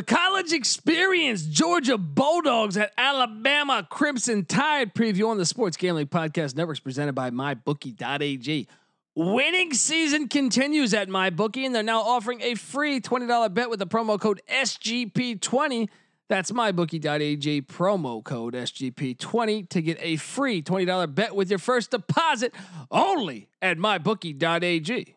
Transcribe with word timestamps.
The 0.00 0.06
college 0.06 0.54
experience, 0.54 1.42
Georgia 1.42 1.98
Bulldogs 1.98 2.78
at 2.78 2.90
Alabama 2.96 3.86
Crimson 3.90 4.46
Tide 4.46 4.94
preview 4.94 5.28
on 5.28 5.36
the 5.36 5.44
Sports 5.44 5.76
Gambling 5.76 6.06
Podcast 6.06 6.56
Networks 6.56 6.80
presented 6.80 7.12
by 7.12 7.28
MyBookie.ag. 7.28 8.66
Winning 9.14 9.74
season 9.74 10.28
continues 10.28 10.94
at 10.94 11.10
MyBookie, 11.10 11.66
and 11.66 11.74
they're 11.74 11.82
now 11.82 12.00
offering 12.00 12.40
a 12.40 12.54
free 12.54 12.98
$20 12.98 13.52
bet 13.52 13.68
with 13.68 13.78
the 13.78 13.86
promo 13.86 14.18
code 14.18 14.40
SGP20. 14.50 15.90
That's 16.30 16.50
MyBookie.ag, 16.50 17.60
promo 17.60 18.24
code 18.24 18.54
SGP20 18.54 19.68
to 19.68 19.82
get 19.82 19.98
a 20.00 20.16
free 20.16 20.62
$20 20.62 21.14
bet 21.14 21.36
with 21.36 21.50
your 21.50 21.58
first 21.58 21.90
deposit 21.90 22.54
only 22.90 23.50
at 23.60 23.76
MyBookie.ag. 23.76 25.14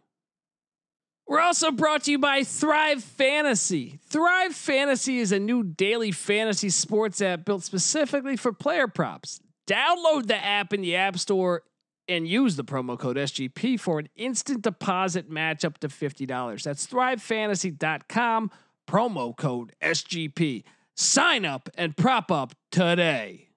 We're 1.27 1.39
also 1.39 1.71
brought 1.71 2.03
to 2.03 2.11
you 2.11 2.19
by 2.19 2.43
Thrive 2.43 3.03
Fantasy. 3.03 3.99
Thrive 4.07 4.53
Fantasy 4.53 5.19
is 5.19 5.31
a 5.31 5.39
new 5.39 5.63
daily 5.63 6.11
fantasy 6.11 6.69
sports 6.69 7.21
app 7.21 7.45
built 7.45 7.63
specifically 7.63 8.35
for 8.35 8.51
player 8.51 8.87
props. 8.87 9.39
Download 9.65 10.27
the 10.27 10.35
app 10.35 10.73
in 10.73 10.81
the 10.81 10.95
App 10.95 11.17
Store 11.17 11.63
and 12.09 12.27
use 12.27 12.57
the 12.57 12.65
promo 12.65 12.99
code 12.99 13.15
SGP 13.15 13.79
for 13.79 13.99
an 13.99 14.09
instant 14.17 14.61
deposit 14.61 15.29
match 15.29 15.63
up 15.63 15.79
to 15.79 15.87
$50. 15.87 16.63
That's 16.63 16.85
thrivefantasy.com, 16.87 18.51
promo 18.85 19.37
code 19.37 19.73
SGP. 19.81 20.63
Sign 20.95 21.45
up 21.45 21.69
and 21.75 21.95
prop 21.95 22.31
up 22.31 22.53
today. 22.69 23.47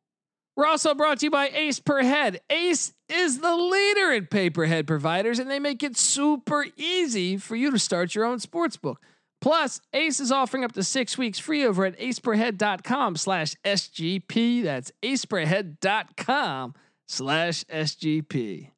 We're 0.55 0.67
also 0.67 0.95
brought 0.95 1.19
to 1.19 1.27
you 1.27 1.31
by 1.31 1.49
Ace 1.49 1.81
Per 1.81 2.03
Head. 2.03 2.41
Ace 2.49 2.93
is 3.09 3.41
the 3.41 3.55
leader 3.55 4.13
in 4.13 4.27
pay 4.27 4.51
per 4.51 4.67
head 4.67 4.87
providers, 4.87 5.39
and 5.39 5.51
they 5.51 5.59
make 5.59 5.83
it 5.83 5.97
super 5.97 6.67
easy 6.77 7.37
for 7.37 7.57
you 7.57 7.71
to 7.71 7.79
start 7.79 8.15
your 8.15 8.25
own 8.25 8.41
sports 8.41 8.77
book. 8.77 9.01
Plus, 9.41 9.81
Ace 9.93 10.19
is 10.19 10.33
offering 10.33 10.65
up 10.65 10.73
to 10.73 10.83
six 10.83 11.19
weeks 11.19 11.39
free 11.39 11.65
over 11.65 11.85
at 11.85 11.99
aceperhead.com 11.99 13.17
slash 13.17 13.55
SGP. 13.65 14.63
That's 14.63 14.91
aceperhead.com 15.03 16.75
slash 17.07 17.65
SGP. 17.65 18.71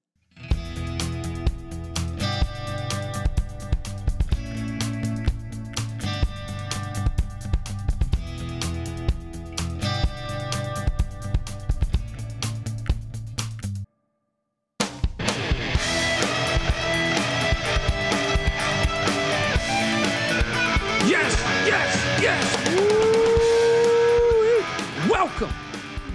Welcome. 25.40 25.56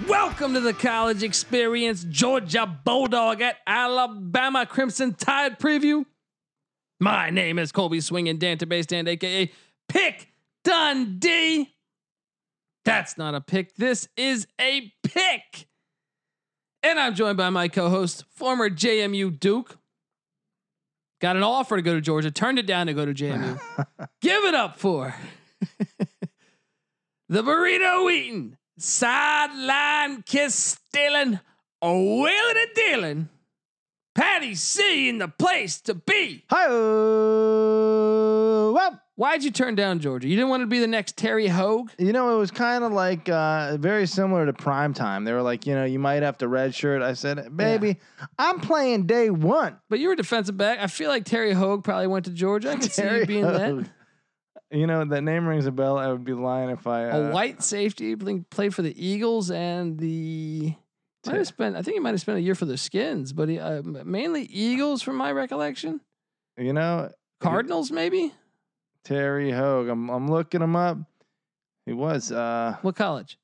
Welcome 0.06 0.54
to 0.54 0.60
the 0.60 0.74
college 0.74 1.22
experience, 1.22 2.04
Georgia 2.10 2.66
Bulldog 2.66 3.40
at 3.40 3.56
Alabama 3.66 4.66
Crimson 4.66 5.14
Tide 5.14 5.58
preview. 5.58 6.04
My 7.00 7.30
name 7.30 7.58
is 7.58 7.72
Colby 7.72 8.02
Swinging 8.02 8.38
Database 8.38 8.82
Stand, 8.82 9.08
aka 9.08 9.50
Pick 9.88 10.28
Dundee. 10.62 11.72
That's 12.84 13.16
not 13.16 13.34
a 13.34 13.40
pick. 13.40 13.76
This 13.76 14.08
is 14.18 14.46
a 14.60 14.92
pick. 15.02 15.68
And 16.82 17.00
I'm 17.00 17.14
joined 17.14 17.38
by 17.38 17.48
my 17.48 17.68
co-host, 17.68 18.24
former 18.30 18.68
JMU 18.68 19.40
Duke. 19.40 19.78
Got 21.22 21.36
an 21.36 21.42
offer 21.42 21.76
to 21.76 21.82
go 21.82 21.94
to 21.94 22.02
Georgia, 22.02 22.30
turned 22.30 22.58
it 22.58 22.66
down 22.66 22.88
to 22.88 22.92
go 22.92 23.06
to 23.06 23.14
JMU. 23.14 23.58
Give 24.20 24.44
it 24.44 24.54
up 24.54 24.78
for 24.78 25.14
the 27.30 27.42
burrito 27.42 28.12
eating, 28.12 28.58
sideline 28.78 30.22
kiss 30.22 30.54
stealing, 30.54 31.40
wheeling 31.82 32.56
and 32.56 32.74
dealing. 32.74 33.28
Patty 34.14 34.54
C 34.54 35.08
in 35.08 35.18
the 35.18 35.28
place 35.28 35.80
to 35.82 35.94
be. 35.94 36.44
Hi. 36.48 36.68
Well, 38.72 39.00
Why'd 39.16 39.44
you 39.44 39.52
turn 39.52 39.76
down 39.76 40.00
Georgia? 40.00 40.26
You 40.26 40.34
didn't 40.34 40.48
want 40.50 40.62
to 40.62 40.66
be 40.66 40.80
the 40.80 40.88
next 40.88 41.16
Terry 41.16 41.46
Hoage? 41.46 41.90
you 41.98 42.12
know, 42.12 42.34
it 42.34 42.38
was 42.38 42.50
kind 42.50 42.82
of 42.82 42.90
like 42.92 43.28
uh, 43.28 43.76
very 43.76 44.08
similar 44.08 44.44
to 44.44 44.52
prime 44.52 44.92
time. 44.92 45.22
They 45.22 45.32
were 45.32 45.42
like, 45.42 45.68
you 45.68 45.74
know, 45.76 45.84
you 45.84 46.00
might 46.00 46.24
have 46.24 46.36
to 46.38 46.48
redshirt. 46.48 47.00
I 47.00 47.12
said, 47.12 47.56
baby, 47.56 48.00
I'm 48.40 48.58
playing 48.58 49.06
day 49.06 49.30
one. 49.30 49.78
But 49.88 50.00
you 50.00 50.08
were 50.08 50.16
defensive 50.16 50.56
back. 50.56 50.80
I 50.80 50.88
feel 50.88 51.10
like 51.10 51.24
Terry 51.24 51.52
Hoage 51.52 51.84
probably 51.84 52.08
went 52.08 52.24
to 52.24 52.32
Georgia. 52.32 52.70
I 52.72 52.74
can 52.74 52.82
see 52.82 53.02
you 53.02 53.08
Terry 53.08 53.24
being 53.24 53.44
Hoage. 53.44 53.84
that. 53.84 53.90
You 54.74 54.88
know, 54.88 55.04
that 55.04 55.22
name 55.22 55.46
rings 55.46 55.66
a 55.66 55.72
bell. 55.72 55.96
I 55.98 56.08
would 56.08 56.24
be 56.24 56.32
lying 56.32 56.70
if 56.70 56.86
I. 56.88 57.08
Uh, 57.08 57.18
A 57.18 57.30
white 57.30 57.62
safety 57.62 58.16
played 58.16 58.74
for 58.74 58.82
the 58.82 58.92
Eagles 59.06 59.50
and 59.52 59.98
the. 59.98 60.74
Might 61.26 61.36
have 61.36 61.46
spent. 61.46 61.76
I 61.76 61.82
think 61.82 61.94
he 61.94 62.00
might 62.00 62.10
have 62.10 62.20
spent 62.20 62.38
a 62.38 62.42
year 62.42 62.56
for 62.56 62.64
the 62.64 62.76
Skins, 62.76 63.32
but 63.32 63.48
he 63.48 63.58
uh, 63.58 63.82
mainly 63.82 64.42
Eagles, 64.42 65.00
from 65.00 65.16
my 65.16 65.30
recollection. 65.30 66.00
You 66.58 66.72
know, 66.72 67.10
Cardinals, 67.40 67.90
maybe. 67.92 68.32
Terry 69.04 69.52
Hoage. 69.52 69.88
I'm, 69.88 70.10
I'm 70.10 70.28
looking 70.28 70.60
him 70.60 70.74
up. 70.76 70.98
He 71.86 71.92
was 71.92 72.32
uh, 72.32 72.76
What 72.82 72.96
college? 72.96 73.38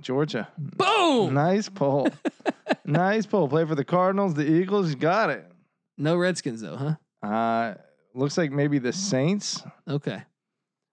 Georgia. 0.00 0.48
Boom. 0.56 1.34
Nice 1.34 1.68
pull. 1.68 2.08
nice 2.84 3.26
pull. 3.26 3.48
Play 3.48 3.66
for 3.66 3.74
the 3.74 3.84
Cardinals, 3.84 4.34
the 4.34 4.48
Eagles. 4.48 4.94
Got 4.94 5.30
it. 5.30 5.50
No 5.98 6.16
Redskins 6.16 6.60
though, 6.62 6.76
huh? 7.22 7.26
Uh, 7.28 7.74
looks 8.14 8.38
like 8.38 8.50
maybe 8.52 8.78
the 8.78 8.92
Saints. 8.92 9.62
Okay. 9.88 10.22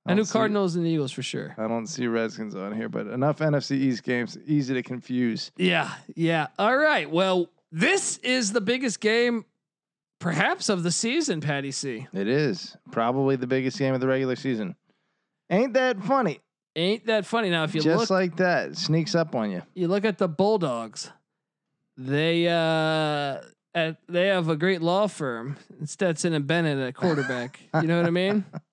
I, 0.08 0.14
knew 0.14 0.24
see- 0.26 0.32
Cardinals 0.34 0.76
and 0.76 0.86
Eagles 0.88 1.12
for 1.12 1.22
sure. 1.24 1.54
I 1.58 1.68
don't 1.68 1.88
see 1.88 2.08
Redskins 2.08 2.56
on 2.56 2.76
here, 2.76 2.90
but 2.90 3.08
enough 3.08 3.40
NFC 3.40 3.72
East 3.72 4.04
games, 4.04 4.38
easy 4.46 4.74
to 4.74 4.84
confuse. 4.84 5.52
Yeah, 5.58 5.92
yeah. 6.16 6.48
All 6.58 6.78
right. 6.78 7.10
Well, 7.10 7.50
this 7.72 8.18
is 8.18 8.52
the 8.54 8.62
biggest 8.62 9.00
game, 9.00 9.46
perhaps, 10.20 10.70
of 10.70 10.84
the 10.84 10.92
season, 10.92 11.42
Patty 11.42 11.72
C. 11.72 12.08
It 12.14 12.28
is 12.28 12.76
probably 12.92 13.36
the 13.36 13.48
biggest 13.48 13.78
game 13.78 13.94
of 13.94 14.02
the 14.02 14.08
regular 14.08 14.36
season. 14.36 14.76
Ain't 15.50 15.74
that 15.74 16.02
funny? 16.04 16.40
Ain't 16.76 17.06
that 17.08 17.26
funny? 17.26 17.50
Now, 17.50 17.64
if 17.64 17.74
you 17.74 17.82
look 17.82 17.86
Just 17.86 18.00
look, 18.02 18.10
like 18.12 18.38
that, 18.38 18.78
sneaks 18.78 19.16
up 19.16 19.34
on 19.36 19.50
you. 19.52 19.64
you 19.74 19.88
look 19.88 20.06
at 20.06 20.18
the 20.18 20.28
Bulldogs. 20.28 21.12
They 21.98 22.48
uh, 22.48 23.42
at, 23.74 23.98
they 24.08 24.28
have 24.28 24.50
a 24.50 24.56
great 24.56 24.82
law 24.82 25.08
firm, 25.08 25.58
Stetson 25.86 26.34
and 26.34 26.46
Bennett 26.46 26.78
at 26.78 26.94
quarterback. 26.96 27.60
you 27.82 27.88
know 27.88 27.98
what 27.98 28.06
I 28.06 28.12
mean? 28.12 28.46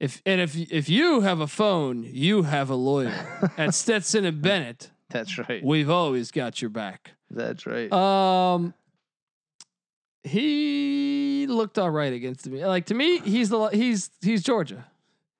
If 0.00 0.22
and 0.24 0.40
if 0.40 0.56
if 0.56 0.88
you 0.88 1.20
have 1.22 1.40
a 1.40 1.46
phone, 1.46 2.04
you 2.04 2.42
have 2.44 2.70
a 2.70 2.74
lawyer 2.74 3.50
at 3.58 3.74
Stetson 3.74 4.24
and 4.24 4.40
Bennett. 4.40 4.90
That's 5.10 5.38
right. 5.38 5.64
We've 5.64 5.90
always 5.90 6.30
got 6.30 6.60
your 6.62 6.68
back. 6.70 7.12
That's 7.30 7.66
right. 7.66 7.92
Um, 7.92 8.74
he 10.22 11.46
looked 11.48 11.78
all 11.78 11.90
right 11.90 12.12
against 12.12 12.46
me. 12.48 12.64
Like 12.64 12.86
to 12.86 12.94
me, 12.94 13.18
he's 13.18 13.48
the 13.48 13.68
he's 13.68 14.10
he's 14.20 14.42
Georgia. 14.42 14.86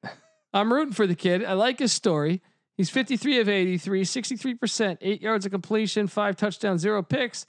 I'm 0.53 0.73
rooting 0.73 0.95
for 0.95 1.07
the 1.07 1.15
kid. 1.15 1.45
I 1.45 1.53
like 1.53 1.79
his 1.79 1.93
story. 1.93 2.43
He's 2.77 2.91
53 2.91 3.41
of 3.41 3.49
83, 3.49 4.03
63%, 4.03 4.99
eight 5.01 5.21
yards 5.21 5.45
of 5.45 5.51
completion, 5.51 6.07
five 6.07 6.37
touchdowns, 6.37 6.81
zero 6.81 7.03
picks. 7.03 7.45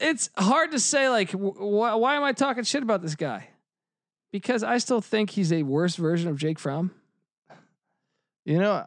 It's 0.00 0.30
hard 0.36 0.72
to 0.72 0.80
say, 0.80 1.08
like, 1.08 1.30
wh- 1.30 1.54
wh- 1.56 1.96
why 1.96 2.16
am 2.16 2.24
I 2.24 2.32
talking 2.32 2.64
shit 2.64 2.82
about 2.82 3.02
this 3.02 3.14
guy? 3.14 3.49
Because 4.32 4.62
I 4.62 4.78
still 4.78 5.00
think 5.00 5.30
he's 5.30 5.52
a 5.52 5.62
worse 5.62 5.96
version 5.96 6.30
of 6.30 6.36
Jake 6.36 6.58
Fromm. 6.58 6.92
you 8.44 8.58
know, 8.58 8.86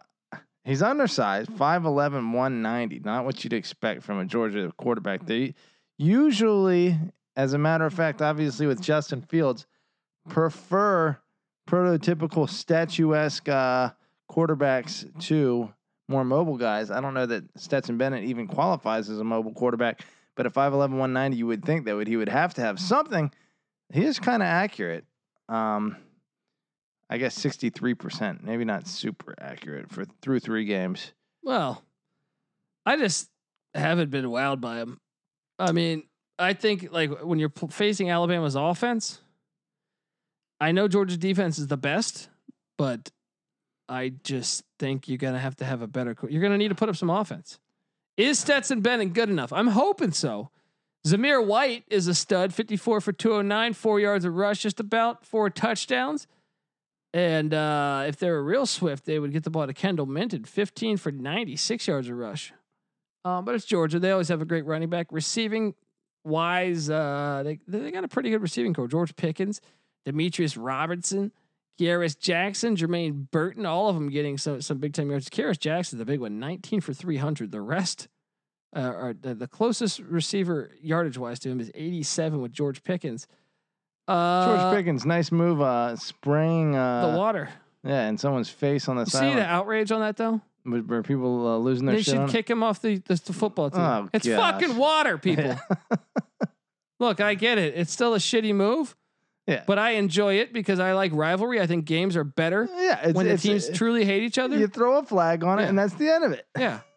he's 0.64 0.82
undersized, 0.82 1.52
5'11, 1.52 2.32
190. 2.32 3.00
Not 3.00 3.26
what 3.26 3.44
you'd 3.44 3.54
expect 3.54 4.04
from 4.04 4.20
a 4.20 4.26
Georgia 4.26 4.72
quarterback. 4.78 5.26
They 5.26 5.56
usually, 5.98 6.98
as 7.36 7.54
a 7.54 7.58
matter 7.58 7.86
of 7.86 7.94
fact, 7.94 8.22
obviously 8.22 8.68
with 8.68 8.82
Justin 8.82 9.22
Fields, 9.22 9.66
prefer 10.30 11.18
prototypical 11.68 12.50
statuesque 12.50 13.48
uh, 13.50 13.92
quarterbacks 14.30 15.08
to 15.28 15.74
more 16.08 16.24
mobile 16.24 16.58
guys. 16.58 16.92
I 16.92 17.02
don't 17.02 17.14
know 17.14 17.26
that 17.26 17.44
Stetson 17.58 17.98
Bennett 17.98 18.24
even 18.26 18.48
qualifies 18.48 19.10
as 19.10 19.20
a 19.20 19.24
mobile 19.24 19.54
quarterback, 19.54 20.02
but 20.36 20.46
at 20.46 20.54
5'11, 20.54 20.74
190, 20.92 21.38
you 21.38 21.48
would 21.48 21.64
think 21.64 21.86
that 21.86 22.08
he 22.08 22.18
would 22.18 22.30
have 22.30 22.54
to 22.56 22.62
have 22.62 22.80
something. 22.80 23.32
He 23.92 24.04
is 24.04 24.20
kind 24.20 24.42
of 24.42 24.48
accurate. 24.48 25.06
Um, 25.50 25.98
I 27.10 27.18
guess 27.18 27.38
63%, 27.38 28.44
maybe 28.44 28.66
not 28.66 28.88
super 28.88 29.36
accurate 29.40 29.92
for 29.92 30.06
through 30.22 30.40
three 30.40 30.66
games. 30.66 31.12
Well, 31.44 31.84
I 32.86 32.98
just 32.98 33.30
haven't 33.76 34.10
been 34.10 34.26
wowed 34.26 34.62
by 34.62 34.78
him. 34.78 35.00
I 35.60 35.72
mean, 35.72 36.04
I 36.40 36.54
think 36.54 36.92
like 36.92 37.24
when 37.24 37.40
you're 37.40 37.52
facing 37.70 38.10
Alabama's 38.10 38.56
offense, 38.56 39.20
I 40.60 40.72
know 40.72 40.88
Georgia's 40.88 41.18
defense 41.18 41.60
is 41.60 41.68
the 41.68 41.78
best, 41.78 42.30
but 42.78 43.12
I 43.90 44.14
just 44.24 44.64
think 44.80 45.08
you're 45.08 45.18
gonna 45.18 45.40
have 45.40 45.56
to 45.58 45.66
have 45.66 45.82
a 45.82 45.88
better. 45.88 46.16
You're 46.28 46.42
gonna 46.42 46.58
need 46.58 46.70
to 46.70 46.76
put 46.76 46.90
up 46.90 46.96
some 46.96 47.10
offense. 47.10 47.60
Is 48.18 48.40
Stetson 48.40 48.82
Bennett 48.82 49.14
good 49.14 49.30
enough? 49.30 49.52
I'm 49.52 49.68
hoping 49.68 50.12
so. 50.12 50.50
Zamir 51.06 51.46
White 51.46 51.84
is 51.90 52.08
a 52.08 52.14
stud, 52.14 52.54
54 52.54 53.02
for 53.02 53.12
209, 53.12 53.74
four 53.74 54.00
yards 54.00 54.24
of 54.24 54.36
rush, 54.36 54.62
just 54.62 54.80
about 54.80 55.26
four 55.26 55.50
touchdowns. 55.50 56.28
And 57.14 57.54
uh, 57.54 58.06
if 58.08 58.18
they 58.18 58.30
were 58.30 58.44
real 58.44 58.66
swift, 58.66 59.06
they 59.06 59.20
would 59.20 59.34
get 59.34 59.44
the 59.44 59.50
ball 59.50 59.68
to 59.68 59.74
Kendall 59.74 60.06
Milton, 60.06 60.46
15 60.46 60.98
for 60.98 61.12
96 61.12 61.88
yards 61.88 62.10
of 62.10 62.18
rush. 62.18 62.54
Um, 63.26 63.46
but 63.46 63.54
it's 63.54 63.66
Georgia. 63.66 64.00
They 64.00 64.12
always 64.12 64.30
have 64.30 64.42
a 64.42 64.46
great 64.46 64.66
running 64.66 64.90
back. 64.90 65.08
Receiving 65.12 65.76
wise, 66.24 66.90
uh, 66.90 67.42
they 67.44 67.60
they 67.68 67.92
got 67.92 68.04
a 68.04 68.08
pretty 68.08 68.30
good 68.30 68.42
receiving 68.42 68.74
core. 68.74 68.88
George 68.88 69.16
Pickens, 69.16 69.62
Demetrius 70.06 70.58
Robertson, 70.58 71.32
Kearis 71.80 72.18
Jackson, 72.18 72.76
Jermaine 72.76 73.30
Burton, 73.32 73.66
all 73.66 73.90
of 73.90 73.96
them 73.96 74.10
getting 74.10 74.38
some 74.38 74.62
some 74.62 74.80
big 74.80 74.94
time 74.94 75.10
yards. 75.10 75.30
Kearis 75.30 75.60
Jackson, 75.60 76.00
the 76.00 76.06
big 76.06 76.20
one, 76.20 76.40
19 76.40 76.82
for 76.82 76.94
300. 76.94 77.52
The 77.52 77.62
rest 77.62 78.08
uh, 78.76 78.80
are 78.80 79.14
the, 79.20 79.36
the 79.36 79.48
closest 79.48 80.00
receiver 80.00 80.72
yardage 80.82 81.18
wise 81.18 81.40
to 81.40 81.50
him 81.50 81.60
is 81.60 81.72
87 81.76 82.42
with 82.42 82.52
George 82.52 82.84
Pickens. 82.84 83.28
Uh, 84.08 84.46
George 84.58 84.76
Pickens, 84.78 85.06
nice 85.06 85.32
move, 85.32 85.62
uh, 85.62 85.96
spraying 85.96 86.76
uh, 86.76 87.12
the 87.12 87.18
water. 87.18 87.50
yeah, 87.84 88.08
in 88.10 88.18
someone's 88.18 88.50
face 88.50 88.88
on 88.90 88.98
the 88.98 89.06
side. 89.06 89.30
See 89.32 89.36
the 89.36 89.46
outrage 89.46 89.92
on 89.92 90.02
that 90.02 90.18
though? 90.18 90.42
Where, 90.66 91.04
people 91.04 91.46
uh, 91.48 91.58
losing 91.58 91.86
their 91.86 91.98
They 91.98 92.04
should 92.04 92.30
kick 92.30 92.50
him 92.50 92.64
off 92.64 92.82
the, 92.82 92.98
the, 92.98 93.16
the 93.16 93.34
football 93.34 93.70
team. 93.70 93.82
Oh, 93.82 94.10
it's 94.14 94.26
gosh. 94.28 94.62
fucking 94.62 94.78
water, 94.78 95.18
people. 95.20 95.56
Look, 97.00 97.20
I 97.20 97.36
get 97.36 97.58
it. 97.58 97.74
It's 97.76 97.92
still 97.92 98.14
a 98.14 98.18
shitty 98.18 98.56
move, 98.56 98.96
yeah, 99.46 99.64
but 99.68 99.78
I 99.78 99.92
enjoy 99.92 100.36
it 100.36 100.54
because 100.54 100.80
I 100.80 100.94
like 100.94 101.12
rivalry. 101.14 101.60
I 101.60 101.68
think 101.68 101.84
games 101.86 102.16
are 102.16 102.24
better 102.24 102.70
yeah. 102.78 103.12
When 103.12 103.28
the 103.28 103.38
teams 103.38 103.68
it- 103.68 103.76
truly 103.76 104.06
hate 104.06 104.24
each 104.24 104.38
other. 104.38 104.58
you 104.58 104.68
throw 104.68 105.00
a 105.00 105.04
flag 105.04 105.44
on 105.44 105.60
it, 105.60 105.68
and 105.68 105.78
that's 105.78 105.94
the 105.96 106.10
end 106.10 106.24
of 106.24 106.32
it. 106.32 106.46
yeah, 106.58 106.80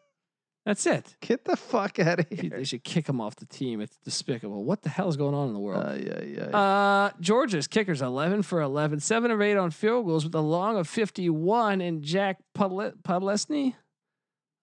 that's 0.67 0.85
it. 0.85 1.17
Get 1.21 1.45
the 1.47 1.57
fuck 1.57 1.99
out 2.01 2.21
of 2.21 2.27
here. 2.29 2.51
They 2.51 2.65
should 2.65 2.85
kick 2.85 3.09
him 3.09 3.21
off 3.21 3.37
the 3.37 3.47
team. 3.47 3.81
It's 3.81 3.97
despicable. 4.05 4.65
What 4.65 4.83
the 4.83 4.89
hell 4.91 5.09
is 5.09 5.17
going 5.17 5.35
on 5.35 5.47
in 5.49 5.55
the 5.55 5.61
world? 5.61 5.83
Uh, 5.83 5.95
yeah, 5.95 6.23
yeah. 6.23 6.45
Uh, 6.59 7.11
Georgia's 7.21 7.67
kickers 7.69 8.03
11 8.03 8.43
for 8.43 8.61
11, 8.61 9.01
7 9.01 9.31
of 9.31 9.41
8 9.41 9.57
on 9.57 9.71
field 9.71 10.05
goals 10.07 10.25
with 10.25 10.35
a 10.35 10.41
long 10.41 10.77
of 10.77 10.89
51. 10.89 11.81
And 11.81 12.03
Jack 12.03 12.39
Podle- 12.53 12.93
Podlesny, 13.03 13.75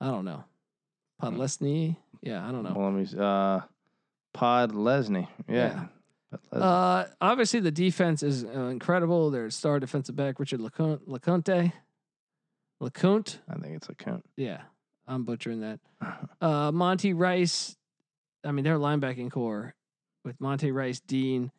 I 0.02 0.12
don't 0.12 0.26
know. 0.26 0.44
Podlesny, 1.22 1.96
yeah, 2.22 2.48
I 2.48 2.52
don't 2.52 2.64
know. 2.64 2.74
Well, 2.76 2.92
let 2.92 3.14
me. 3.14 3.20
Uh, 3.20 3.62
Podlesny. 4.38 5.28
Yeah. 5.50 5.86
Pod 6.52 6.62
Uh, 6.62 7.06
obviously, 7.22 7.60
the 7.62 7.72
defense 7.72 8.24
is 8.24 8.44
uh, 8.44 8.50
incredible. 8.66 9.32
Their 9.32 9.50
star 9.52 9.80
defensive 9.80 10.16
back, 10.16 10.40
Richard 10.40 10.60
LeCounte. 10.60 11.02
LeCounte. 11.08 11.72
LeCounte. 12.82 13.38
I 13.50 13.56
think 13.60 13.76
it's 13.78 13.88
a. 13.88 14.22
Yeah, 14.36 14.62
I'm 15.08 15.24
butchering 15.24 15.62
that. 15.62 15.80
Uh, 16.42 16.72
Monty 16.72 17.14
Rice. 17.14 17.76
I 18.44 18.52
mean, 18.52 18.64
their 18.66 18.78
linebacking 18.78 19.32
core 19.32 19.74
with 20.26 20.40
Monty 20.40 20.72
Rice, 20.72 21.00
Dean, 21.02 21.52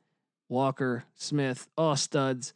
Walker, 0.49 1.05
Smith, 1.15 1.69
all 1.77 1.97
studs. 1.97 2.55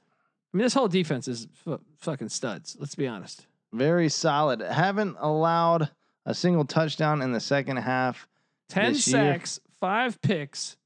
I 0.52 0.56
mean, 0.56 0.64
this 0.64 0.74
whole 0.74 0.88
defense 0.88 1.28
is 1.28 1.46
fu- 1.52 1.80
fucking 1.98 2.28
studs. 2.30 2.76
Let's 2.78 2.94
be 2.94 3.06
honest. 3.06 3.46
Very 3.72 4.08
solid. 4.08 4.60
Haven't 4.60 5.16
allowed 5.20 5.90
a 6.24 6.34
single 6.34 6.64
touchdown 6.64 7.20
in 7.22 7.32
the 7.32 7.40
second 7.40 7.76
half. 7.78 8.26
10 8.70 8.92
This 8.94 9.08
year. 9.08 9.32
sacks, 9.34 9.60
five 9.80 10.20
picks. 10.22 10.76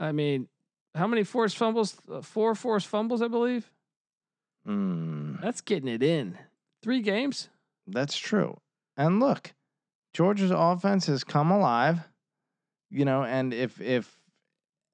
I 0.00 0.12
mean, 0.12 0.48
how 0.94 1.06
many 1.06 1.24
forced 1.24 1.56
fumbles? 1.56 1.96
Uh, 2.10 2.20
four 2.22 2.54
forced 2.54 2.86
fumbles, 2.86 3.20
I 3.22 3.28
believe. 3.28 3.70
Mm, 4.66 5.40
That's 5.42 5.60
getting 5.60 5.88
it 5.88 6.02
in. 6.02 6.38
Three 6.82 7.00
games. 7.00 7.48
that's 7.86 8.16
true. 8.16 8.58
And 8.96 9.20
look, 9.20 9.52
Georgia's 10.12 10.52
offense 10.52 11.06
has 11.06 11.24
come 11.24 11.50
alive. 11.50 12.00
You 12.90 13.04
know, 13.04 13.24
and 13.24 13.52
if 13.52 13.80
if 13.80 14.16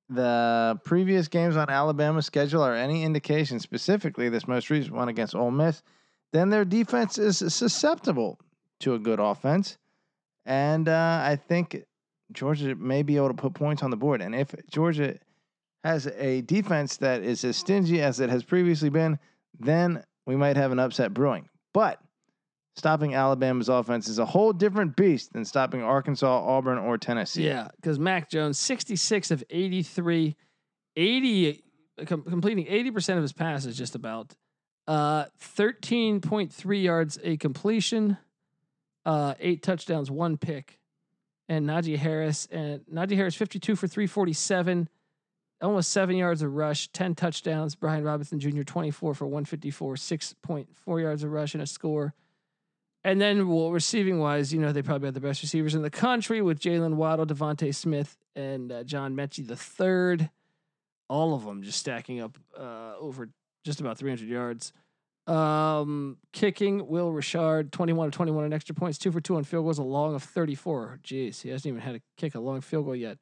the 0.09 0.81
previous 0.85 1.29
games 1.29 1.57
on 1.57 1.71
Alabama's 1.71 2.27
schedule 2.27 2.63
are 2.63 2.75
any 2.75 3.05
indication, 3.05 3.61
specifically 3.61 4.29
this 4.29 4.49
most 4.49 4.71
recent 4.71 4.95
one 4.95 5.09
against 5.09 5.35
Ole 5.35 5.51
Miss, 5.51 5.83
then 6.33 6.51
their 6.51 6.65
defense 6.65 7.19
is 7.19 7.39
susceptible 7.55 8.39
to 8.81 8.95
a 8.95 8.99
good 8.99 9.21
offense. 9.21 9.79
And 10.47 10.89
uh, 10.89 11.21
I 11.23 11.37
think 11.37 11.85
Georgia 12.33 12.75
may 12.75 13.03
be 13.03 13.17
able 13.17 13.29
to 13.29 13.35
put 13.35 13.55
points 13.55 13.83
on 13.83 13.91
the 13.91 13.97
board. 13.97 14.23
And 14.23 14.35
if 14.35 14.55
Georgia 14.71 15.17
has 15.85 16.07
a 16.07 16.43
defense 16.43 16.97
that 16.99 17.23
is 17.23 17.45
as 17.45 17.57
stingy 17.57 18.03
as 18.03 18.21
it 18.21 18.31
has 18.31 18.43
previously 18.45 18.91
been, 18.91 19.19
then 19.59 20.03
we 20.27 20.37
might 20.37 20.57
have 20.57 20.73
an 20.73 20.79
upset 20.79 21.15
brewing. 21.15 21.49
But 21.73 22.01
stopping 22.81 23.15
Alabama's 23.15 23.69
offense 23.69 24.09
is 24.09 24.19
a 24.19 24.25
whole 24.25 24.55
different 24.55 24.97
beast 24.97 25.35
than 25.35 25.45
stopping 25.45 25.83
Arkansas, 25.83 26.27
Auburn, 26.27 26.79
or 26.79 26.97
Tennessee. 26.97 27.47
Yeah, 27.47 27.69
because 27.77 27.99
Mac 27.99 28.31
Jones, 28.31 28.59
66 28.59 29.31
of 29.31 29.45
83, 29.51 30.35
80, 30.97 31.63
com- 32.07 32.23
completing 32.23 32.65
80% 32.65 33.17
of 33.17 33.23
his 33.23 33.35
passes 33.35 33.77
just 33.77 33.95
about. 33.95 34.35
Uh, 34.89 35.27
13.3 35.41 36.83
yards 36.83 37.19
a 37.23 37.37
completion, 37.37 38.17
uh, 39.05 39.35
eight 39.39 39.63
touchdowns, 39.63 40.11
one 40.11 40.39
pick. 40.39 40.79
And 41.51 41.69
Najee 41.69 41.99
Harris, 41.99 42.49
and 42.51 42.81
Najee 42.91 43.17
Harris, 43.17 43.35
52 43.35 43.77
for 43.77 43.89
347, 43.89 44.89
almost 45.61 45.91
seven 45.91 46.17
yards 46.17 46.41
of 46.41 46.55
rush, 46.55 46.91
10 46.93 47.15
touchdowns. 47.15 47.75
Brian 47.75 48.05
Robinson 48.05 48.41
Jr., 48.41 48.63
24 48.63 49.15
for 49.15 49.27
154, 49.27 49.97
6.4 49.97 51.01
yards 51.03 51.25
of 51.25 51.31
rush 51.31 51.53
and 51.53 51.63
a 51.63 51.67
score. 51.67 52.15
And 53.03 53.21
then, 53.21 53.49
well, 53.49 53.71
receiving 53.71 54.19
wise, 54.19 54.53
you 54.53 54.61
know, 54.61 54.73
they 54.73 54.83
probably 54.83 55.07
have 55.07 55.15
the 55.15 55.21
best 55.21 55.43
receivers 55.43 55.75
in 55.75 55.83
the 55.83 55.91
country 55.91 56.43
with 56.43 56.61
Jaylen 56.61 56.95
Waddle, 56.95 57.27
DeVonta 57.27 57.75
Smith, 57.75 58.17
and 58.37 58.71
uh, 58.71 58.85
John 58.85 59.17
Metchie 59.17 59.47
the 59.47 59.57
third. 59.57 60.29
All 61.09 61.35
of 61.35 61.45
them 61.45 61.63
just 61.63 61.79
stacking 61.79 62.21
up 62.21 62.37
uh, 62.57 62.95
over 63.01 63.31
just 63.65 63.81
about 63.81 63.99
300 63.99 64.29
yards. 64.29 64.73
Um, 65.27 66.19
kicking, 66.33 66.89
Will 66.89 67.11
Reichard, 67.13 67.71
21 67.71 68.11
to 68.11 68.17
21 68.17 68.45
on 68.45 68.53
extra 68.53 68.75
points, 68.75 68.99
two 68.99 69.13
for 69.13 69.21
two 69.21 69.37
on 69.37 69.45
field 69.45 69.65
goals, 69.65 69.79
a 69.79 69.83
long 69.83 70.15
of 70.15 70.23
34. 70.23 71.01
Jeez, 71.03 71.41
he 71.43 71.49
hasn't 71.49 71.67
even 71.67 71.81
had 71.81 71.95
to 71.95 72.01
kick 72.17 72.35
a 72.35 72.41
long 72.41 72.61
field 72.61 72.85
goal 72.85 72.97
yet. 72.97 73.19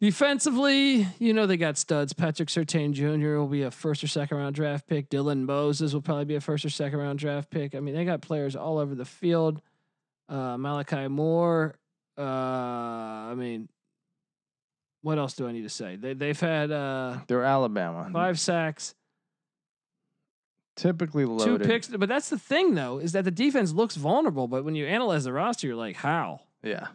Defensively, 0.00 1.06
you 1.18 1.32
know 1.32 1.46
they 1.46 1.56
got 1.56 1.78
studs. 1.78 2.12
Patrick 2.12 2.48
Surtain 2.48 2.92
Jr. 2.92 3.38
will 3.38 3.46
be 3.46 3.62
a 3.62 3.70
first 3.70 4.04
or 4.04 4.06
second 4.06 4.36
round 4.36 4.54
draft 4.54 4.86
pick. 4.86 5.08
Dylan 5.08 5.44
Moses 5.44 5.94
will 5.94 6.02
probably 6.02 6.24
be 6.26 6.34
a 6.34 6.40
first 6.40 6.64
or 6.64 6.70
second 6.70 6.98
round 6.98 7.18
draft 7.18 7.48
pick. 7.50 7.74
I 7.74 7.80
mean, 7.80 7.94
they 7.94 8.04
got 8.04 8.20
players 8.20 8.54
all 8.56 8.78
over 8.78 8.94
the 8.94 9.04
field. 9.04 9.62
Uh, 10.28 10.56
Malachi 10.58 11.08
Moore. 11.08 11.74
Uh, 12.18 12.22
I 12.22 13.34
mean, 13.36 13.68
what 15.02 15.16
else 15.18 15.34
do 15.34 15.46
I 15.48 15.52
need 15.52 15.62
to 15.62 15.68
say? 15.70 15.96
They 15.96 16.12
they've 16.14 16.38
had 16.38 16.70
uh, 16.70 17.18
They're 17.26 17.42
Alabama. 17.44 18.08
five 18.12 18.38
sacks, 18.38 18.94
Typically 20.76 21.24
loaded. 21.24 21.62
two 21.62 21.68
picks. 21.68 21.88
But 21.88 22.08
that's 22.08 22.28
the 22.30 22.38
thing, 22.38 22.74
though, 22.74 22.98
is 22.98 23.12
that 23.12 23.24
the 23.24 23.30
defense 23.30 23.72
looks 23.72 23.96
vulnerable. 23.96 24.48
But 24.48 24.64
when 24.64 24.74
you 24.74 24.86
analyze 24.86 25.24
the 25.24 25.32
roster, 25.32 25.66
you're 25.68 25.76
like, 25.76 25.96
how? 25.96 26.40
Yeah. 26.62 26.88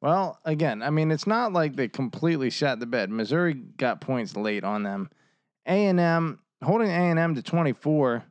Well, 0.00 0.38
again, 0.44 0.82
I 0.82 0.90
mean, 0.90 1.10
it's 1.10 1.26
not 1.26 1.52
like 1.52 1.76
they 1.76 1.88
completely 1.88 2.50
shot 2.50 2.80
the 2.80 2.86
bed. 2.86 3.10
Missouri 3.10 3.54
got 3.54 4.00
points 4.00 4.34
late 4.36 4.64
on 4.64 4.82
them. 4.82 5.10
A 5.66 5.86
and 5.86 6.00
M 6.00 6.38
holding 6.62 6.88
A 6.88 6.92
and 6.92 7.18
M 7.18 7.34
to 7.34 7.42
twenty 7.42 7.72
four. 7.72 8.24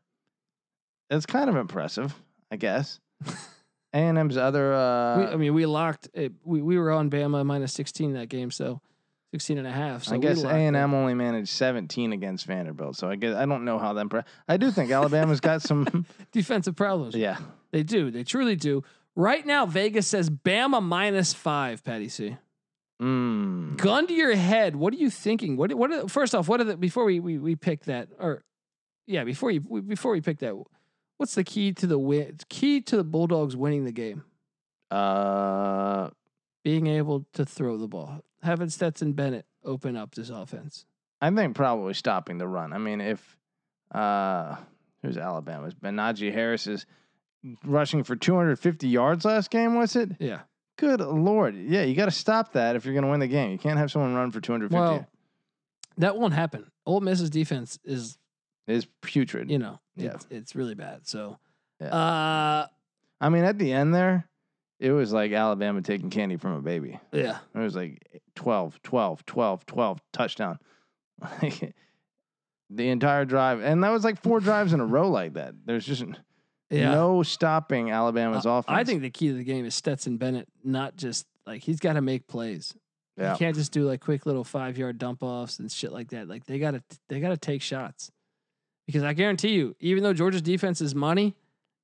It's 1.11 1.25
kind 1.25 1.49
of 1.49 1.55
impressive, 1.55 2.13
I 2.51 2.55
guess. 2.55 2.99
A 3.93 3.97
and 3.97 4.17
M's 4.19 4.37
other. 4.37 4.69
we, 4.69 4.75
Uh, 5.25 5.31
I 5.31 5.35
mean, 5.35 5.53
we 5.55 5.65
locked. 5.65 6.09
It, 6.13 6.33
we 6.43 6.61
we 6.61 6.77
were 6.77 6.91
on 6.91 7.09
Bama 7.09 7.43
minus 7.43 7.73
16 7.73 8.13
that 8.13 8.29
game, 8.29 8.51
so 8.51 8.81
16 9.31 9.57
and 9.57 9.65
a 9.65 9.71
half. 9.71 10.03
So 10.03 10.13
I 10.13 10.19
guess 10.19 10.43
A 10.43 10.49
and 10.49 10.75
M 10.75 10.93
only 10.93 11.15
managed 11.15 11.49
seventeen 11.49 12.13
against 12.13 12.45
Vanderbilt. 12.45 12.95
So 12.97 13.09
I 13.09 13.15
guess 13.15 13.35
I 13.35 13.45
don't 13.47 13.65
know 13.65 13.79
how 13.79 13.93
that. 13.93 14.05
Impre- 14.07 14.25
I 14.47 14.57
do 14.57 14.69
think 14.69 14.91
Alabama's 14.91 15.39
got 15.39 15.63
some. 15.63 16.05
defensive 16.31 16.75
problems. 16.75 17.15
yeah. 17.15 17.37
They 17.71 17.81
do. 17.83 18.09
They 18.11 18.23
truly 18.23 18.55
do. 18.55 18.83
Right 19.15 19.45
now, 19.45 19.65
Vegas 19.65 20.07
says 20.07 20.29
Bama 20.29 20.81
minus 20.81 21.33
five. 21.33 21.83
Patty 21.83 22.09
C. 22.09 22.37
Mm. 23.01 23.77
Gun 23.77 24.07
to 24.07 24.13
your 24.13 24.35
head. 24.35 24.75
What 24.75 24.93
are 24.93 24.97
you 24.97 25.09
thinking? 25.09 25.55
What? 25.57 25.73
What? 25.73 25.91
Are, 25.91 26.07
first 26.07 26.35
off, 26.35 26.47
what 26.47 26.61
are 26.61 26.65
the 26.65 26.77
before 26.77 27.05
we 27.05 27.19
we 27.19 27.37
we 27.37 27.55
pick 27.55 27.85
that 27.85 28.09
or 28.19 28.43
yeah 29.07 29.23
before 29.23 29.51
you 29.51 29.63
we- 29.67 29.81
before 29.81 30.11
we 30.11 30.21
pick 30.21 30.39
that. 30.39 30.55
What's 31.17 31.35
the 31.35 31.43
key 31.43 31.73
to 31.73 31.87
the 31.87 31.99
win? 31.99 32.37
Key 32.49 32.79
to 32.81 32.95
the 32.97 33.03
Bulldogs 33.03 33.55
winning 33.55 33.83
the 33.85 33.91
game? 33.91 34.23
Uh. 34.91 36.09
Being 36.63 36.87
able 36.87 37.25
to 37.33 37.45
throw 37.45 37.77
the 37.77 37.87
ball. 37.87 38.21
Having 38.43 38.69
Stetson 38.69 39.13
Bennett 39.13 39.45
open 39.63 39.95
up 39.95 40.13
this 40.13 40.29
offense. 40.29 40.85
I 41.21 41.29
think 41.31 41.55
probably 41.55 41.93
stopping 41.93 42.37
the 42.37 42.47
run. 42.49 42.73
I 42.73 42.77
mean, 42.77 42.99
if 42.99 43.37
uh, 43.95 44.57
who's 45.01 45.17
Alabama's? 45.17 45.73
Ben 45.73 45.95
Najee 45.95 46.33
Harris 46.33 46.67
is 46.67 46.85
rushing 47.63 48.03
for 48.03 48.15
250 48.15 48.87
yards 48.87 49.25
last 49.25 49.49
game. 49.49 49.75
Was 49.75 49.95
it? 49.95 50.11
Yeah. 50.19 50.41
Good 50.77 51.01
lord! 51.01 51.55
Yeah, 51.57 51.81
you 51.83 51.93
got 51.93 52.05
to 52.05 52.11
stop 52.11 52.53
that 52.53 52.77
if 52.77 52.85
you're 52.85 52.93
going 52.93 53.03
to 53.03 53.09
win 53.11 53.19
the 53.19 53.27
game. 53.27 53.51
You 53.51 53.57
can't 53.57 53.77
have 53.77 53.91
someone 53.91 54.15
run 54.15 54.31
for 54.31 54.39
250. 54.39 54.73
Well, 54.79 55.05
that 55.97 56.15
won't 56.17 56.33
happen. 56.33 56.71
Ole 56.85 57.01
Miss's 57.01 57.29
defense 57.29 57.77
is 57.83 58.17
is 58.65 58.87
putrid. 59.01 59.51
you 59.51 59.57
know 59.59 59.79
Yeah. 59.97 60.11
it's, 60.13 60.27
it's 60.29 60.55
really 60.55 60.75
bad. 60.75 61.05
So. 61.07 61.37
Yeah. 61.81 61.87
Uh 61.87 62.67
I 63.19 63.27
mean, 63.29 63.43
at 63.43 63.57
the 63.57 63.73
end 63.73 63.93
there, 63.93 64.29
it 64.79 64.91
was 64.91 65.11
like 65.11 65.33
Alabama 65.33 65.81
taking 65.81 66.09
candy 66.09 66.37
from 66.37 66.53
a 66.53 66.61
baby. 66.61 66.97
yeah. 67.11 67.39
It 67.53 67.59
was 67.59 67.75
like 67.75 68.21
12, 68.35 68.81
12, 68.81 69.25
12, 69.25 69.65
12 69.65 70.01
touchdown. 70.13 70.59
the 72.69 72.89
entire 72.89 73.25
drive, 73.25 73.61
and 73.61 73.83
that 73.83 73.89
was 73.91 74.03
like 74.03 74.21
four 74.21 74.39
drives 74.39 74.71
in 74.73 74.79
a 74.79 74.85
row 74.85 75.09
like 75.09 75.33
that. 75.33 75.55
There's 75.65 75.85
just 75.85 76.03
no 76.71 77.23
stopping 77.23 77.91
Alabama's 77.91 78.45
Uh, 78.45 78.51
offense. 78.51 78.77
I 78.77 78.83
think 78.83 79.01
the 79.01 79.09
key 79.09 79.27
to 79.29 79.33
the 79.33 79.43
game 79.43 79.65
is 79.65 79.75
Stetson 79.75 80.17
Bennett, 80.17 80.47
not 80.63 80.95
just 80.95 81.25
like 81.45 81.63
he's 81.63 81.79
got 81.79 81.93
to 81.93 82.01
make 82.01 82.27
plays. 82.27 82.75
yeah. 83.17 83.31
You 83.33 83.37
can't 83.37 83.55
just 83.55 83.71
do 83.71 83.83
like 83.85 84.01
quick 84.01 84.25
little 84.25 84.43
five 84.43 84.77
yard 84.77 84.97
dump 84.97 85.23
offs 85.23 85.59
and 85.59 85.71
shit 85.71 85.91
like 85.91 86.09
that. 86.09 86.27
Like 86.27 86.45
they 86.45 86.59
gotta 86.59 86.83
they 87.07 87.19
gotta 87.19 87.37
take 87.37 87.61
shots. 87.61 88.11
Because 88.85 89.03
I 89.03 89.13
guarantee 89.13 89.49
you, 89.53 89.75
even 89.79 90.03
though 90.03 90.13
Georgia's 90.13 90.41
defense 90.41 90.81
is 90.81 90.95
money, 90.95 91.35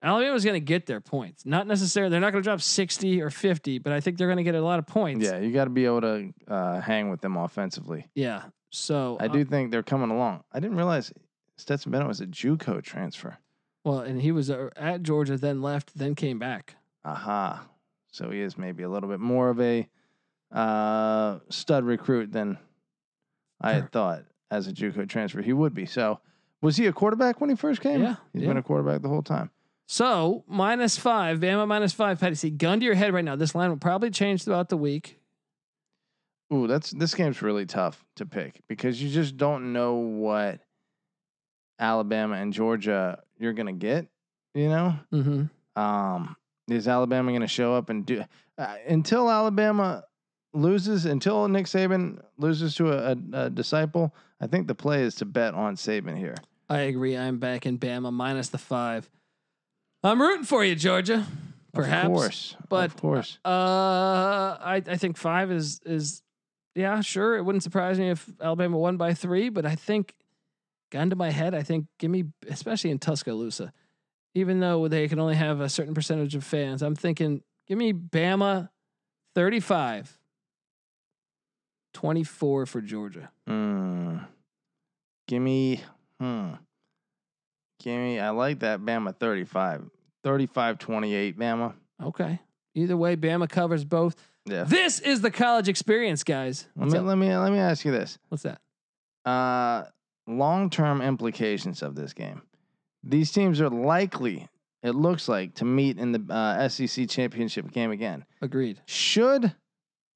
Alabama's 0.01 0.43
gonna 0.45 0.59
get 0.59 0.85
their 0.87 1.01
points. 1.01 1.45
Not 1.45 1.67
necessarily 1.67 2.09
they're 2.11 2.19
not 2.19 2.31
gonna 2.31 2.43
drop 2.43 2.61
sixty 2.61 3.21
or 3.21 3.29
fifty, 3.29 3.79
but 3.79 3.91
I 3.93 3.99
think 3.99 4.17
they're 4.17 4.27
gonna 4.27 4.43
get 4.43 4.55
a 4.55 4.61
lot 4.61 4.79
of 4.79 4.87
points. 4.87 5.25
Yeah, 5.25 5.39
you 5.39 5.51
got 5.51 5.65
to 5.65 5.69
be 5.69 5.85
able 5.85 6.01
to 6.01 6.33
uh, 6.47 6.81
hang 6.81 7.09
with 7.09 7.21
them 7.21 7.37
offensively. 7.37 8.07
Yeah. 8.15 8.43
So 8.71 9.17
I 9.19 9.25
uh, 9.25 9.27
do 9.29 9.45
think 9.45 9.71
they're 9.71 9.83
coming 9.83 10.09
along. 10.09 10.43
I 10.51 10.59
didn't 10.59 10.77
realize 10.77 11.11
Stetson 11.57 11.91
Bennett 11.91 12.07
was 12.07 12.21
a 12.21 12.25
JUCO 12.27 12.81
transfer. 12.83 13.37
Well, 13.85 13.99
and 13.99 14.21
he 14.21 14.33
was 14.33 14.49
uh, 14.49 14.69
at 14.75 15.03
Georgia, 15.03 15.37
then 15.37 15.61
left, 15.61 15.97
then 15.97 16.15
came 16.15 16.39
back. 16.39 16.75
Aha. 17.05 17.65
So 18.11 18.31
he 18.31 18.41
is 18.41 18.57
maybe 18.57 18.83
a 18.83 18.89
little 18.89 19.07
bit 19.07 19.19
more 19.19 19.49
of 19.49 19.61
a 19.61 19.87
uh, 20.51 21.39
stud 21.49 21.83
recruit 21.85 22.31
than 22.31 22.57
I 23.61 23.73
had 23.73 23.91
thought 23.91 24.23
as 24.49 24.67
a 24.67 24.73
JUCO 24.73 25.07
transfer. 25.07 25.41
He 25.41 25.53
would 25.53 25.73
be. 25.73 25.85
So 25.85 26.19
was 26.61 26.77
he 26.77 26.87
a 26.87 26.93
quarterback 26.93 27.39
when 27.39 27.49
he 27.49 27.55
first 27.55 27.81
came? 27.81 28.01
Yeah, 28.01 28.15
He's 28.33 28.41
yeah. 28.41 28.47
been 28.47 28.57
a 28.57 28.63
quarterback 28.63 29.01
the 29.01 29.09
whole 29.09 29.21
time. 29.21 29.51
So 29.87 30.43
minus 30.47 30.97
five, 30.97 31.39
Bama 31.39 31.67
minus 31.67 31.93
five. 31.93 32.19
Patty, 32.19 32.35
see, 32.35 32.49
gun 32.49 32.79
to 32.79 32.85
your 32.85 32.95
head 32.95 33.13
right 33.13 33.23
now. 33.23 33.35
This 33.35 33.53
line 33.53 33.69
will 33.69 33.77
probably 33.77 34.09
change 34.09 34.43
throughout 34.43 34.69
the 34.69 34.77
week. 34.77 35.19
Ooh, 36.51 36.65
that's 36.67 36.91
this 36.91 37.13
game's 37.13 37.41
really 37.41 37.65
tough 37.65 38.03
to 38.15 38.25
pick 38.25 38.61
because 38.67 39.01
you 39.01 39.09
just 39.09 39.37
don't 39.37 39.73
know 39.73 39.95
what 39.95 40.61
Alabama 41.79 42.35
and 42.35 42.53
Georgia 42.53 43.21
you're 43.39 43.53
gonna 43.53 43.73
get. 43.73 44.07
You 44.53 44.69
know, 44.69 44.95
Mm-hmm. 45.13 45.81
um, 45.81 46.35
is 46.69 46.87
Alabama 46.87 47.31
gonna 47.33 47.47
show 47.47 47.73
up 47.75 47.89
and 47.89 48.05
do 48.05 48.23
uh, 48.57 48.75
until 48.87 49.29
Alabama 49.29 50.03
loses 50.53 51.05
until 51.05 51.47
Nick 51.49 51.65
Saban 51.65 52.21
loses 52.37 52.75
to 52.75 52.91
a, 52.91 53.11
a, 53.11 53.17
a 53.45 53.49
disciple? 53.49 54.13
I 54.39 54.47
think 54.47 54.67
the 54.67 54.75
play 54.75 55.03
is 55.03 55.15
to 55.15 55.25
bet 55.25 55.53
on 55.53 55.75
Saban 55.75 56.17
here. 56.17 56.35
I 56.69 56.79
agree. 56.81 57.15
I'm 57.17 57.37
back 57.39 57.65
in 57.65 57.77
Bama 57.77 58.11
minus 58.11 58.49
the 58.49 58.57
five. 58.57 59.09
I'm 60.03 60.21
rooting 60.21 60.45
for 60.45 60.63
you, 60.63 60.75
Georgia. 60.75 61.25
Perhaps, 61.73 62.05
of 62.05 62.11
course, 62.13 62.55
but, 62.69 62.85
of 62.85 62.95
course. 62.95 63.37
Uh, 63.43 63.49
I 64.61 64.81
I 64.87 64.95
think 64.97 65.17
five 65.17 65.51
is 65.51 65.81
is 65.85 66.23
yeah, 66.73 67.01
sure. 67.01 67.35
It 67.37 67.43
wouldn't 67.43 67.63
surprise 67.63 67.99
me 67.99 68.09
if 68.11 68.29
Alabama 68.41 68.77
won 68.77 68.95
by 68.97 69.13
three, 69.13 69.49
but 69.49 69.65
I 69.65 69.75
think 69.75 70.13
gun 70.95 71.09
to 71.09 71.15
my 71.17 71.29
head, 71.29 71.53
I 71.53 71.61
think 71.61 71.87
give 71.99 72.09
me 72.09 72.23
especially 72.49 72.89
in 72.89 72.99
Tuscaloosa, 72.99 73.73
even 74.33 74.61
though 74.61 74.87
they 74.87 75.09
can 75.09 75.19
only 75.19 75.35
have 75.35 75.59
a 75.59 75.67
certain 75.67 75.93
percentage 75.93 76.35
of 76.35 76.43
fans. 76.45 76.81
I'm 76.81 76.95
thinking 76.95 77.41
give 77.67 77.77
me 77.77 77.91
Bama 77.91 78.69
35 79.35 80.17
24 81.93 82.65
for 82.65 82.81
Georgia. 82.81 83.29
Mm. 83.49 84.25
Give 85.27 85.41
me, 85.41 85.81
hmm. 86.17 86.51
Give 87.83 87.99
me, 87.99 88.19
I 88.19 88.29
like 88.29 88.59
that 88.59 88.79
Bama 88.79 89.13
35. 89.17 89.89
35 90.23 90.79
28, 90.79 91.37
Bama. 91.37 91.73
Okay. 92.01 92.39
Either 92.73 92.95
way, 92.95 93.17
Bama 93.17 93.49
covers 93.49 93.83
both. 93.83 94.15
Yeah. 94.45 94.63
This 94.63 94.99
is 95.01 95.19
the 95.19 95.31
college 95.31 95.67
experience, 95.67 96.23
guys. 96.23 96.67
Let 96.77 96.89
me, 96.89 96.97
up? 96.99 97.05
let 97.05 97.17
me 97.17 97.35
let 97.35 97.51
me 97.51 97.59
ask 97.59 97.83
you 97.83 97.91
this. 97.91 98.17
What's 98.29 98.43
that? 98.43 98.61
Uh 99.25 99.85
long 100.27 100.69
term 100.69 101.01
implications 101.01 101.81
of 101.81 101.95
this 101.95 102.13
game. 102.13 102.41
These 103.03 103.31
teams 103.31 103.61
are 103.61 103.69
likely, 103.69 104.49
it 104.81 104.95
looks 104.95 105.27
like, 105.27 105.55
to 105.55 105.65
meet 105.65 105.97
in 105.97 106.11
the 106.11 106.33
uh, 106.33 106.67
SEC 106.67 107.07
championship 107.07 107.71
game 107.71 107.91
again. 107.91 108.25
Agreed. 108.41 108.81
Should, 108.85 109.53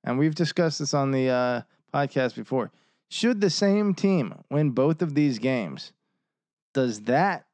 and 0.03 0.17
we've 0.17 0.35
discussed 0.35 0.79
this 0.79 0.93
on 0.93 1.11
the 1.11 1.29
uh, 1.29 1.61
podcast 1.93 2.35
before, 2.35 2.71
should 3.09 3.41
the 3.41 3.49
same 3.49 3.93
team 3.93 4.33
win 4.49 4.71
both 4.71 5.01
of 5.01 5.15
these 5.15 5.39
games, 5.39 5.93
does 6.73 7.01
that 7.01 7.45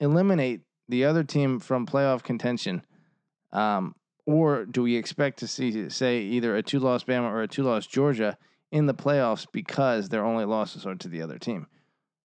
eliminate 0.00 0.60
the 0.88 1.04
other 1.04 1.24
team 1.24 1.58
from 1.58 1.86
playoff 1.86 2.22
contention? 2.22 2.82
Um, 3.52 3.94
or 4.26 4.66
do 4.66 4.82
we 4.82 4.96
expect 4.96 5.38
to 5.38 5.46
see, 5.46 5.88
say, 5.88 6.20
either 6.20 6.54
a 6.56 6.62
two 6.62 6.78
loss 6.78 7.04
Bama 7.04 7.30
or 7.30 7.42
a 7.42 7.48
two 7.48 7.62
loss 7.62 7.86
Georgia 7.86 8.36
in 8.70 8.86
the 8.86 8.94
playoffs 8.94 9.46
because 9.50 10.10
their 10.10 10.24
only 10.24 10.44
losses 10.44 10.84
are 10.84 10.94
to 10.94 11.08
the 11.08 11.22
other 11.22 11.38
team? 11.38 11.66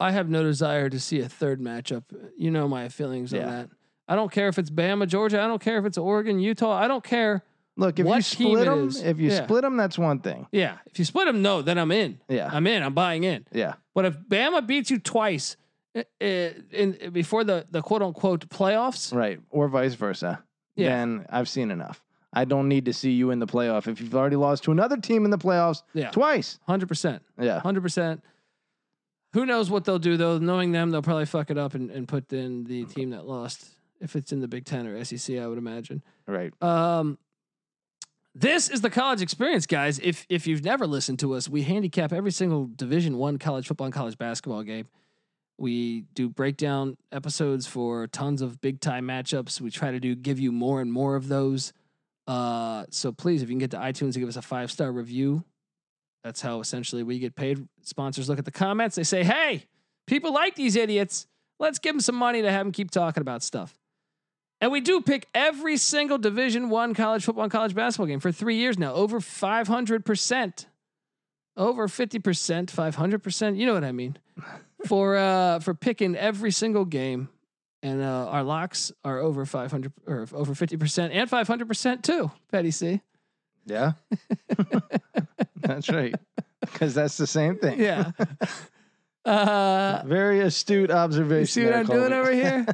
I 0.03 0.11
have 0.11 0.29
no 0.29 0.43
desire 0.43 0.89
to 0.91 0.99
see 1.01 1.21
a 1.21 1.29
third 1.29 1.61
matchup. 1.61 2.05
You 2.37 2.51
know 2.51 2.69
my 2.69 2.89
feelings 2.89 3.33
Yeah. 3.33 3.47
on 3.47 3.51
that. 3.53 3.69
I 4.09 4.17
don't 4.17 4.33
care 4.33 4.49
if 4.49 4.59
it's 4.59 4.71
Bama, 4.71 5.07
Georgia. 5.07 5.41
I 5.41 5.47
don't 5.47 5.63
care 5.63 5.79
if 5.79 5.85
it's 5.85 5.97
Oregon, 5.97 6.39
Utah. 6.41 6.73
I 6.73 6.89
don't 6.89 7.05
care. 7.05 7.43
Look, 7.77 7.99
if 7.99 8.07
you 8.07 8.21
split 8.21 8.65
them, 8.67 8.91
if 9.03 9.19
you 9.19 9.31
Yeah. 9.31 9.45
split 9.45 9.63
them, 9.63 9.77
that's 9.77 9.97
one 9.99 10.19
thing. 10.19 10.47
Yeah. 10.53 10.79
If 10.87 10.99
you 10.99 11.05
split 11.05 11.27
them, 11.27 11.41
no, 11.41 11.63
then 11.63 11.79
I'm 11.79 11.91
in. 11.91 12.19
Yeah, 12.29 12.51
I'm 12.53 12.67
in. 12.67 12.83
I'm 12.83 12.93
buying 12.95 13.25
in. 13.25 13.47
yeah, 13.53 13.75
But 13.95 14.05
if 14.05 14.19
Bama 14.19 14.67
beats 14.67 14.91
you 14.91 14.99
twice 14.99 15.57
uh, 15.97 16.01
uh, 16.21 16.25
in, 16.73 17.11
before 17.13 17.45
the, 17.45 17.67
the 17.71 17.81
quote 17.81 18.03
unquote 18.03 18.49
playoffs, 18.49 19.15
right, 19.15 19.41
or 19.51 19.69
vice 19.69 19.95
versa. 19.95 20.43
Yeah. 20.75 20.89
Then 20.89 21.27
I've 21.31 21.49
seen 21.49 21.71
enough. 21.71 22.03
I 22.33 22.45
don't 22.47 22.67
need 22.69 22.87
to 22.87 22.93
see 22.95 23.13
you 23.13 23.31
in 23.31 23.39
the 23.41 23.47
playoff 23.47 23.87
if 23.87 24.01
you've 24.01 24.15
already 24.15 24.37
lost 24.37 24.65
to 24.65 24.73
another 24.73 24.97
team 24.97 25.25
in 25.27 25.31
the 25.31 25.39
playoffs 25.39 25.83
yeah, 25.93 26.11
twice. 26.11 26.59
100%. 26.67 27.21
Yeah, 27.39 27.61
100%. 27.63 28.21
Who 29.33 29.47
knows 29.47 29.71
what 29.71 29.85
they'll 29.85 29.99
do, 29.99 30.17
though? 30.17 30.39
Knowing 30.39 30.73
them, 30.73 30.91
they'll 30.91 31.03
probably 31.03 31.25
fuck 31.25 31.51
it 31.51 31.57
up 31.57 31.75
and, 31.75 31.91
and 31.91 32.07
put 32.07 32.33
in 32.33 32.65
the 32.65 32.85
team 32.85 33.11
that 33.11 33.27
lost 33.27 33.67
if 34.03 34.17
it's 34.17 34.33
in 34.33 34.41
the 34.41 34.49
Big 34.49 34.65
Ten 34.65 34.87
or 34.87 35.03
SEC, 35.05 35.39
I 35.39 35.47
would 35.47 35.59
imagine. 35.59 36.03
right. 36.27 36.53
Um, 36.63 37.19
this 38.35 38.71
is 38.71 38.81
the 38.81 38.91
college 38.91 39.21
experience, 39.21 39.67
guys. 39.67 39.99
If 39.99 40.27
if 40.31 40.47
you've 40.47 40.65
never 40.65 40.87
listened 40.87 41.19
to 41.19 41.35
us, 41.35 41.49
we 41.51 41.63
handicap 41.63 42.13
every 42.13 42.31
single 42.31 42.71
Division 42.75 43.19
One 43.19 43.39
college 43.39 43.67
football 43.67 43.85
and 43.85 43.95
college 43.95 44.17
basketball 44.17 44.63
game. 44.63 44.89
We 45.59 46.05
do 46.15 46.31
breakdown 46.31 46.97
episodes 47.13 47.67
for 47.67 48.07
tons 48.07 48.41
of 48.41 48.61
big 48.63 48.81
time 48.81 49.07
matchups. 49.07 49.61
We 49.61 49.71
try 49.71 49.91
to 49.91 50.01
do 50.01 50.15
give 50.15 50.41
you 50.41 50.51
more 50.51 50.81
and 50.81 50.91
more 50.91 51.15
of 51.15 51.29
those. 51.29 51.75
Uh, 52.27 52.87
so 52.89 53.13
please, 53.13 53.43
if 53.43 53.51
you 53.51 53.53
can 53.53 53.59
get 53.59 53.73
to 53.73 53.77
iTunes 53.77 54.15
and 54.15 54.15
give 54.15 54.29
us 54.29 54.37
a 54.37 54.43
five 54.43 54.73
star 54.73 54.91
review, 54.91 55.45
that's 56.25 56.41
how 56.41 56.61
essentially 56.61 57.03
we 57.03 57.19
get 57.19 57.35
paid. 57.35 57.67
Sponsors 57.83 58.29
look 58.29 58.39
at 58.39 58.45
the 58.45 58.51
comments. 58.51 58.97
They 58.97 59.05
say, 59.05 59.25
"Hey, 59.25 59.67
people 60.07 60.33
like 60.33 60.55
these 60.55 60.77
idiots. 60.77 61.27
Let's 61.59 61.79
give 61.79 61.95
them 61.95 62.01
some 62.01 62.15
money 62.15 62.43
to 62.43 62.51
have 62.51 62.65
them 62.65 62.73
keep 62.73 62.91
talking 62.91 63.21
about 63.21 63.43
stuff." 63.43 63.79
And 64.61 64.71
we 64.71 64.81
do 64.81 65.01
pick 65.01 65.27
every 65.35 65.77
single 65.77 66.19
Division 66.19 66.71
One 66.71 66.95
college 66.95 67.25
football 67.25 67.45
and 67.45 67.53
college 67.53 67.75
basketball 67.75 68.07
game 68.07 68.21
for 68.21 68.31
three 68.31 68.57
years 68.57 68.79
now, 68.79 68.95
over 68.95 69.21
five 69.21 69.67
hundred 69.67 70.05
percent, 70.05 70.67
over 71.57 71.89
fifty 71.89 72.21
percent, 72.21 72.71
five 72.71 72.95
hundred 72.95 73.25
percent. 73.25 73.57
You 73.57 73.67
know 73.67 73.75
what 73.75 73.85
I 73.85 73.93
mean? 73.93 74.17
for 74.87 75.17
uh 75.17 75.59
for 75.59 75.75
picking 75.75 76.15
every 76.15 76.53
single 76.53 76.85
game, 76.85 77.29
and 77.83 78.01
uh, 78.01 78.29
our 78.29 78.45
locks 78.45 78.93
are 79.05 79.19
over 79.19 79.45
five 79.45 79.73
hundred 79.73 79.93
or 80.07 80.29
over 80.33 80.55
fifty 80.55 80.77
percent 80.77 81.13
and 81.13 81.29
five 81.29 81.49
hundred 81.49 81.67
percent 81.67 82.05
too. 82.05 82.31
Patty 82.53 82.71
C. 82.71 83.01
Yeah, 83.67 83.93
that's 85.61 85.89
right. 85.89 86.15
Because 86.61 86.95
that's 86.95 87.17
the 87.17 87.27
same 87.27 87.57
thing. 87.59 87.81
Yeah. 87.81 88.13
Uh, 89.25 90.03
Very 90.05 90.41
astute 90.41 90.91
observation. 90.91 91.43
you 91.43 91.47
see 91.47 91.65
what 91.65 91.71
there, 91.71 91.79
I'm 91.79 91.87
doing 91.87 92.13
over 92.13 92.33
here? 92.33 92.67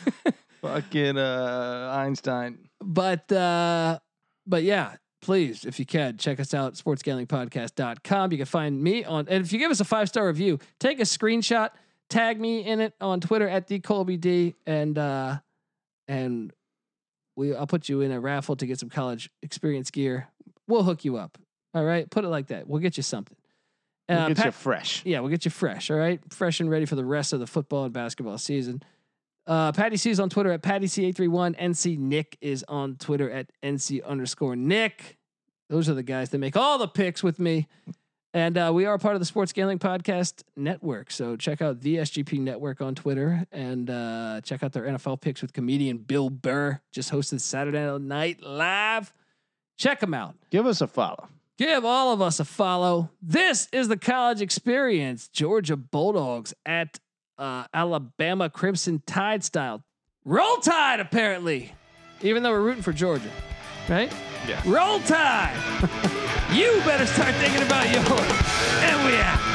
Fucking 0.62 1.18
uh, 1.18 1.92
Einstein. 1.94 2.58
but 2.80 3.30
uh 3.30 3.98
but 4.46 4.62
yeah 4.62 4.94
please 5.20 5.66
if 5.66 5.78
you 5.78 5.84
can 5.84 6.16
check 6.16 6.40
us 6.40 6.54
out 6.54 6.74
sportsgamblingpodcast.com 6.76 8.32
you 8.32 8.38
can 8.38 8.46
find 8.46 8.82
me 8.82 9.04
on 9.04 9.28
and 9.28 9.44
if 9.44 9.52
you 9.52 9.58
give 9.58 9.70
us 9.70 9.80
a 9.80 9.84
five 9.84 10.08
star 10.08 10.26
review 10.28 10.58
take 10.80 10.98
a 10.98 11.02
screenshot 11.04 11.68
tag 12.08 12.40
me 12.40 12.60
in 12.64 12.80
it 12.80 12.94
on 12.98 13.20
twitter 13.20 13.46
at 13.48 13.66
the 13.66 13.78
colby 13.78 14.16
d 14.16 14.54
and 14.66 14.96
uh 14.96 15.36
and 16.08 16.54
we 17.36 17.54
i'll 17.54 17.66
put 17.66 17.88
you 17.88 18.00
in 18.00 18.10
a 18.12 18.20
raffle 18.20 18.56
to 18.56 18.66
get 18.66 18.78
some 18.78 18.88
college 18.88 19.30
experience 19.42 19.90
gear 19.90 20.28
we'll 20.68 20.82
hook 20.82 21.04
you 21.04 21.16
up 21.16 21.38
all 21.74 21.84
right 21.84 22.10
put 22.10 22.24
it 22.24 22.28
like 22.28 22.48
that 22.48 22.66
we'll 22.68 22.80
get 22.80 22.96
you 22.96 23.02
something 23.02 23.36
We'll 24.08 24.18
Uh, 24.18 24.28
get 24.28 24.36
Pat- 24.38 24.46
you 24.46 24.52
fresh. 24.52 25.02
yeah, 25.06 25.20
we'll 25.20 25.30
get 25.30 25.44
you 25.44 25.50
fresh. 25.50 25.88
All 25.90 25.96
right, 25.96 26.20
fresh 26.30 26.58
and 26.60 26.68
ready 26.68 26.84
for 26.86 26.96
the 26.96 27.04
rest 27.04 27.32
of 27.32 27.38
the 27.40 27.46
football 27.46 27.84
and 27.84 27.94
basketball 27.94 28.36
season. 28.36 28.82
Uh, 29.46 29.70
Patty 29.72 29.96
C 29.96 30.10
is 30.10 30.18
on 30.20 30.28
Twitter 30.28 30.50
at 30.50 30.60
Patty 30.60 30.88
C 30.88 31.04
eight 31.06 31.14
three 31.16 31.28
one. 31.28 31.54
NC 31.54 31.96
Nick 31.98 32.36
is 32.40 32.64
on 32.68 32.96
Twitter 32.96 33.30
at 33.30 33.46
NC 33.62 34.04
underscore 34.04 34.56
Nick. 34.56 35.16
Those 35.70 35.88
are 35.88 35.94
the 35.94 36.02
guys 36.02 36.30
that 36.30 36.38
make 36.38 36.56
all 36.56 36.78
the 36.78 36.88
picks 36.88 37.22
with 37.22 37.38
me. 37.38 37.68
And 38.34 38.56
uh, 38.56 38.70
we 38.74 38.86
are 38.86 38.96
part 38.96 39.14
of 39.14 39.20
the 39.20 39.26
Sports 39.26 39.52
Gambling 39.52 39.78
Podcast 39.78 40.42
Network. 40.56 41.10
So 41.10 41.36
check 41.36 41.60
out 41.60 41.80
the 41.80 41.96
SGP 41.96 42.38
Network 42.38 42.80
on 42.80 42.94
Twitter 42.94 43.46
and 43.52 43.90
uh, 43.90 44.40
check 44.42 44.62
out 44.62 44.72
their 44.72 44.84
NFL 44.84 45.20
picks 45.20 45.42
with 45.42 45.52
comedian 45.52 45.98
Bill 45.98 46.30
Burr. 46.30 46.80
Just 46.92 47.12
hosted 47.12 47.40
Saturday 47.40 47.98
Night 48.02 48.42
Live. 48.42 49.12
Check 49.76 50.00
them 50.00 50.14
out. 50.14 50.34
Give 50.50 50.66
us 50.66 50.80
a 50.80 50.86
follow. 50.86 51.28
Give 51.58 51.84
all 51.84 52.12
of 52.12 52.22
us 52.22 52.40
a 52.40 52.44
follow. 52.44 53.10
This 53.20 53.68
is 53.70 53.88
the 53.88 53.98
college 53.98 54.40
experience. 54.40 55.28
Georgia 55.28 55.76
Bulldogs 55.76 56.54
at 56.64 56.98
uh, 57.36 57.64
Alabama 57.74 58.48
Crimson 58.48 59.02
Tide 59.06 59.44
style. 59.44 59.82
Roll 60.24 60.56
Tide, 60.58 61.00
apparently, 61.00 61.74
even 62.22 62.42
though 62.42 62.52
we're 62.52 62.62
rooting 62.62 62.82
for 62.82 62.92
Georgia, 62.92 63.30
right? 63.88 64.12
Yeah. 64.46 64.60
Roll 64.64 65.00
Tide. 65.00 65.56
you 66.52 66.80
better 66.84 67.06
start 67.06 67.34
thinking 67.36 67.62
about 67.62 67.88
yours. 67.90 68.32
And 68.82 69.04
we 69.06 69.16
out. 69.18 69.51